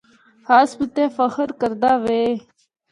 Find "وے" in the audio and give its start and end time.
2.03-2.21